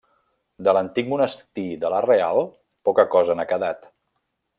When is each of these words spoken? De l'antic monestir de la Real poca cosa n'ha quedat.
De 0.67 0.71
l'antic 0.77 1.11
monestir 1.11 1.65
de 1.83 1.91
la 1.95 1.99
Real 2.05 2.41
poca 2.89 3.05
cosa 3.17 3.37
n'ha 3.41 3.47
quedat. 3.53 3.87